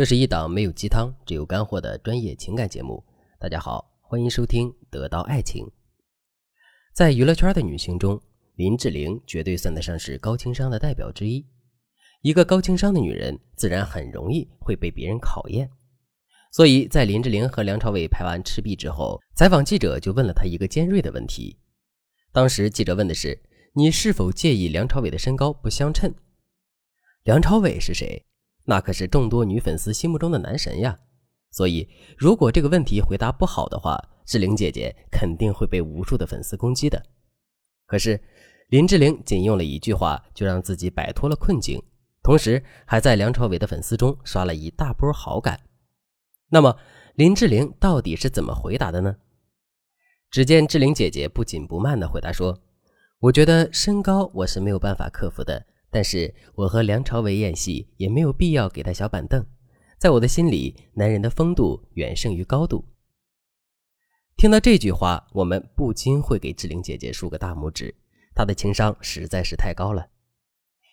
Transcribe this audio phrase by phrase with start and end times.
[0.00, 3.04] 这是一档没有鸡汤，只有干货的专业情感节目。
[3.38, 5.62] 大家好，欢迎收听《得到爱情》。
[6.94, 8.18] 在娱乐圈的女星中，
[8.54, 11.44] 林志玲绝对算得上是高情商的代表之一。
[12.22, 15.70] 一个高情商的女人，自然很容易会被别人考验。
[16.50, 21.58] 所以在林志玲和梁朝伟拍完《赤壁》之后，采访记者就问了她一个尖锐的问题。
[22.32, 23.38] 当时记者问的是
[23.76, 26.14] ：“你是否介意梁朝伟的身高不相称？”
[27.24, 28.24] 梁朝伟是谁？
[28.70, 30.96] 那可是众多女粉丝心目中的男神呀。
[31.50, 37.04] 所以，如果这个问题回答不好的话，志玲姐姐肯定会被无数的粉丝攻击的。
[37.86, 38.22] 可是，
[38.68, 41.82] 林志玲仅用了一句话就让自己摆脱了困境，
[42.22, 45.58] 同时还在梁朝伟的粉丝中刷了一大波好感。
[46.50, 46.76] 那么，
[47.16, 49.16] 林志玲到底是怎么回答的呢？
[50.30, 52.56] 只见志玲姐姐不紧不慢地回答说
[53.18, 59.44] ：“我觉得身高我是没有办法克服的。”但是我和梁朝伟演戏也没有必要给他小板凳，
[59.98, 62.84] 在我的心里，男人的风度远胜于高度。
[64.36, 67.94] 听到这句话，我们不禁会给志玲姐姐竖个大拇指，
[68.34, 70.08] 她的情商实在是太高了。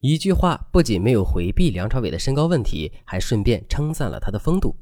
[0.00, 4.74] 一句话不仅没有回避梁朝伟的身高问题，还顺便称赞了他的风度。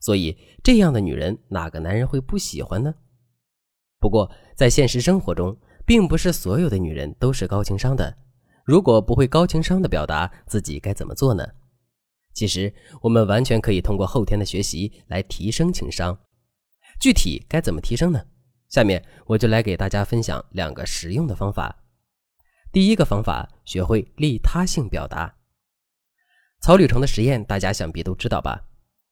[0.00, 2.94] 所以，这样的女人，哪个男人会不喜欢呢？
[3.98, 8.16] 不过，在现实生活中，并不是所有的女人都是高情商的。
[8.70, 11.44] 如果不会高情商的表达自己该怎么做呢？
[12.32, 16.16] 其实我们完全可以通过后天的学习来提升情商。
[17.00, 18.24] 具体该怎么提升呢？
[18.68, 21.82] 下面我就来给大家分享两个实用的方法。
[22.70, 25.34] 第一个方法，学会利他性表达。
[26.60, 28.68] 草履虫的实验大家想必都知道吧？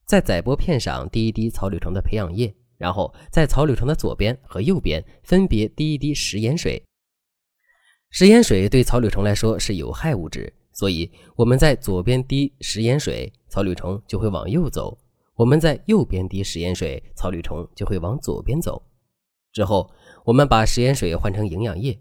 [0.07, 6.81] 在载玻片上滴一滴草履虫的培养液，然后在草履虫的左边和右边分别滴一滴食盐水。
[8.11, 14.99] 食盐水对草履虫来说是有害物质，所以我们在左边滴食盐水，草履虫就会往右走；
[15.35, 18.83] 我们在右边滴食盐水，草履虫就会往左边走。
[19.53, 19.91] 之后，
[20.25, 22.01] 我们把食盐水换成营养液，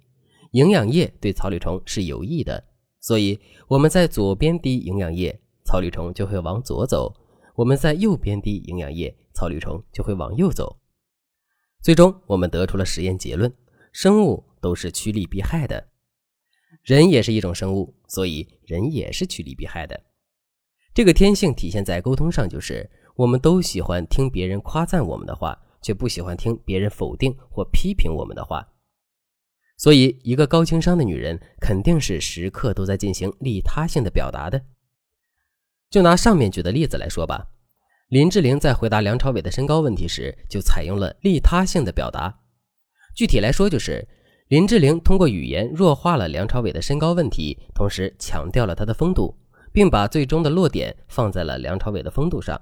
[0.51, 2.63] 营养液对草履虫是有益的，
[3.01, 7.13] 所以我们在左边滴营养液，草履虫就会往左走；
[7.55, 10.77] 我们在右边滴营养液，草履虫就会往右走。
[11.83, 13.53] 最终，我们得出了实验结论：
[13.91, 15.89] 生物都是趋利避害的。
[16.87, 20.01] 人也是一种生物，所以人也是趋利避害的。
[20.93, 28.65] 这个天性体现在沟通上，就是我们都喜欢听别人夸赞我们的话，却不喜欢听别人否定或批评我们的话。
[29.77, 34.63] 所以，一个高情商的女人肯定是时刻都在进行利他性的表达的。
[35.89, 37.49] 就拿上面举的例子来说吧，
[38.07, 42.39] 林志玲在回答梁朝伟的身高问题时，就采用了利他性的表达。
[43.13, 44.07] 具体来说，就是。
[44.47, 49.35] 林志玲通过语言弱化了梁朝伟的身高问题，同时强调了他的风度，
[49.73, 52.61] 并把最终的落点放在了梁朝伟的风度上。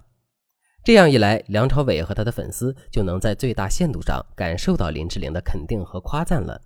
[0.83, 6.59] 这样一来，梁朝伟和他的粉丝就能在最大限度上感受到林志玲的肯定和夸赞了。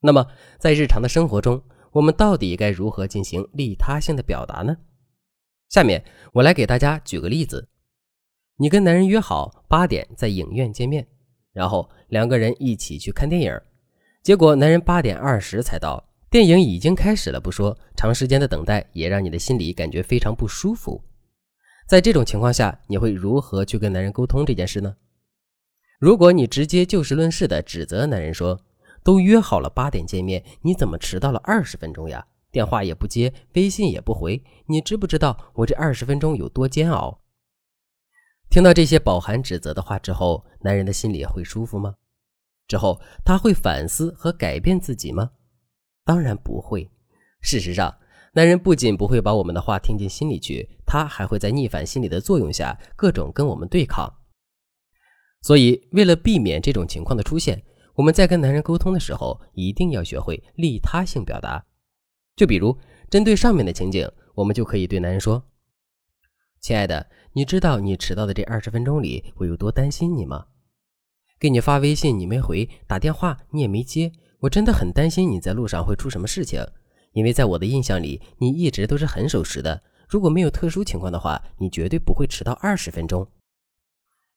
[0.00, 0.26] 那么，
[0.58, 1.62] 在日常的生活中，
[1.92, 4.76] 我们到底该如何进行利他性的表达呢？
[5.68, 7.68] 下面我来给大家举个例子：
[8.56, 11.06] 你跟男人约好八点在影院见面，
[11.52, 13.60] 然后两个人一起去看电影。
[14.22, 21.02] 结果，男人八点二十才到，电影已经开始了不说，长时间的等待也让你的心里感觉非常不舒服。
[21.88, 24.94] 在这种情况下，你会如何去跟男人沟通这件事呢？
[25.98, 28.60] 如果你直接就事论事的指责男人说
[29.02, 32.26] ：“都约好了八点见面，你怎么迟到了二十分钟呀？
[32.52, 37.20] 电话也不接，微信也不回，你知不知道我这二十分钟有多煎熬？”
[38.50, 41.94] 听到这些饱含指责的话之后，男人的心里会舒服吗？
[42.70, 45.32] 之后他会反思和改变自己吗？
[46.04, 46.88] 当然不会。
[47.40, 47.92] 事实上，
[48.32, 54.08] 男人不仅不会把我们的话听进心里去，他还会在逆反心理的作用下各种跟我们对抗。
[55.42, 57.60] 所以，为了避免这种情况的出现，
[57.96, 61.66] 我们在跟男人沟通的时候，一定要学会利他性表达。
[62.36, 62.78] 就比如
[63.10, 65.42] 针对上面的情景，我们就可以对男人说
[66.62, 70.46] ：“亲爱的，你知道你迟到的这二十分钟里，我有多担心你吗？”
[71.40, 76.62] 给你发微信你没回，打电话你也没接，我真的很担心你在路上会出什么事情。
[77.12, 79.82] 因为在我的印象里，你一直都是很守时的。
[80.06, 83.26] 如果没有特殊情况的话，你绝对不会迟到二十分钟。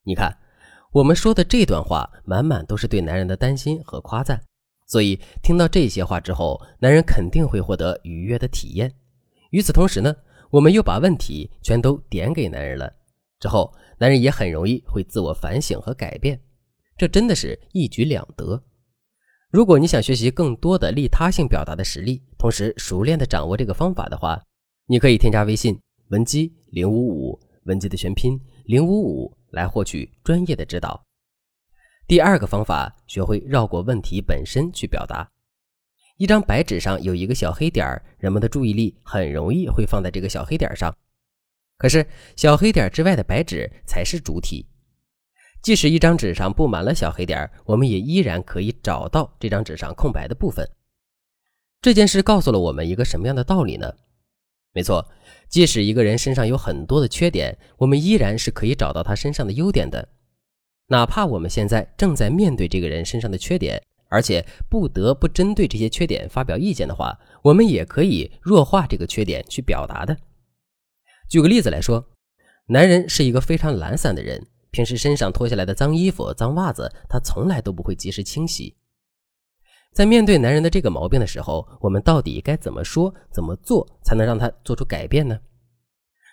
[0.03, 0.37] 你看，
[0.93, 4.41] 我们说的这段话满满都是对男人的担心和夸赞，
[4.87, 8.89] 所以听到这些话之后，男人肯定会获得愉悦的体验。
[9.49, 10.15] 与此同时呢，
[10.49, 12.93] 我们又把问题全都点给男人了，
[13.41, 16.39] 之后男人也很容易会自我反省和改变。
[16.97, 18.63] 这真的是一举两得。
[19.49, 24.41] 如果你想学习更多的利他性表达的实力，同时熟练的掌握这个方法的话，
[24.87, 25.79] 你可以添加微信
[26.09, 31.03] 文姬零五五，文姬的全拼零五五来获取专业的指导。
[32.07, 35.29] 第二个方法，学会绕过问题本身去表达。
[36.17, 40.95] 一张白纸上有一个小黑点儿，人们的注意力很容易会放在这个小黑点儿上。
[41.77, 42.05] 可是
[42.35, 44.67] 小黑点儿之外的白纸才是主体。
[45.63, 50.69] 即使一张纸上布满了小黑点，我们也依然可以找到这张纸上空白的部分。
[51.81, 53.93] 这件事告诉了我们一个什么样的道理呢？
[54.73, 55.07] 没错，
[55.47, 60.09] 即使一个人身上有很多的缺点，我们依然是可以找到他身上的优点的。
[60.87, 70.17] 哪怕我们现在正在面对这个人身上的缺点，而且不得不针对这些缺点发表意见的话，我们也可以弱化这个缺点去表达的。
[71.29, 72.09] 举个例子来说，
[72.67, 78.75] 男人是一个非常懒散的人，平时身上脱下来的脏衣服、脏袜子，他从来都不会及时清洗。
[79.93, 85.39] 在面对男人的这个毛病的时候，我们到底该怎么说、怎么做才能让他做出改变呢？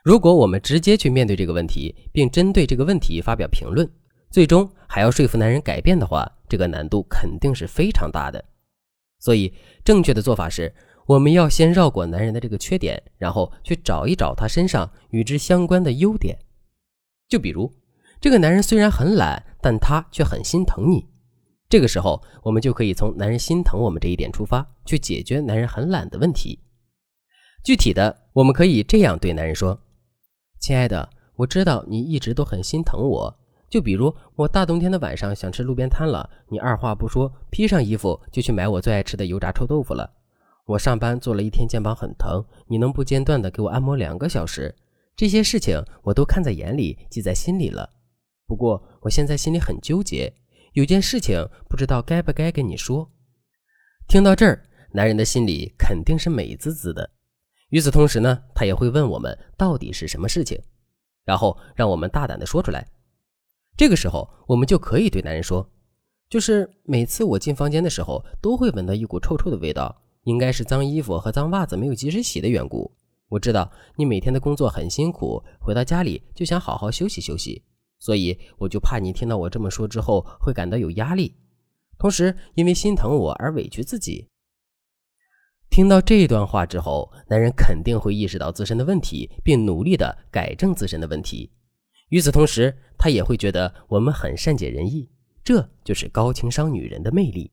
[0.02, 3.86] 如果我们直接去面对这个问题，并针对这个问题发表评论，
[4.30, 8.42] 最终还要说服男人改变的话，这个难度肯定是非常大的。
[9.18, 9.52] 所以，
[9.84, 16.38] 正确的做法是，我们要先绕过男人的这个缺点，然后去找一找他身上与之相关的优点。
[17.28, 17.70] 就比如，
[18.20, 21.06] 这个男人虽然很懒，但他却很心疼你。
[21.70, 26.60] 这个时候，我们就可以从男人心疼我们这一点出发，去解决男人很懒的问题。
[27.64, 29.80] 具体的，我们可以这样对男人说
[30.60, 33.36] ：“亲爱的，我知道你一直都很心疼我。”
[33.70, 40.10] 就比如我大冬天的晚上想吃路边摊了，你二话不说披上衣服就去买我最爱吃的油炸臭豆腐了。
[40.66, 44.74] 我上班做了一天，肩膀很疼，你能不间断的给我按摩两个小时？
[45.14, 47.88] 这些事情我都看在眼里，记在心里了。
[48.50, 50.34] 不过我现在心里很纠结，
[50.72, 53.08] 有件事情不知道该不该跟你说。
[54.08, 57.08] 听到这儿，男人的心里肯定是美滋滋的。
[57.68, 60.60] 与此同时呢，他也会问我们到底是什么事情，
[61.24, 62.84] 然后让我们大胆的说出来。
[63.76, 65.70] 这个时候，我们就可以对男人说
[66.28, 72.92] ：“就是每次我进房间的时候，都会闻到一股臭臭的味道，应该是脏衣服和脏袜子没有及时洗的缘故。
[73.28, 77.62] 我知道你每天的工作很辛苦，回到家里就想好好休息休息，
[78.00, 81.36] 所以我就怕你听到我这么说之后会感到有压力，
[81.98, 84.26] 同时因为心疼我而委屈自己。”
[85.70, 91.52] 听到这段话之后，男人肯定会意识到自身的问题，并努力的改正自身的问题。
[92.08, 95.08] 与此同时，他也会觉得我们很善解人意，
[95.44, 97.52] 这就是高情商女人的魅力。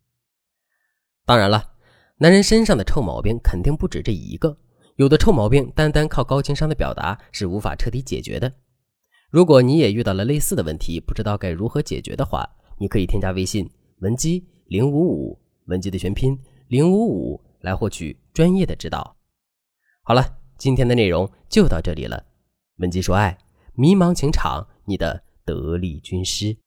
[1.27, 1.75] 当然了，
[2.17, 4.57] 男人身上的臭毛病肯定不止这一个，
[4.95, 8.51] 有的臭毛病单单靠高情商的表达是无法彻底解决的。
[9.29, 13.69] 如果你也遇到了类似的问题，不知道该如何解决的话，你可以添加微信
[14.00, 16.38] 文姬零五五，文姬的全拼
[16.69, 19.18] 零五五，来获取专业的指导。
[20.03, 22.25] 好了，今天的内容就到这里了，
[22.77, 23.38] 文姬说爱。
[23.74, 26.57] 迷茫情场，你的得力军师。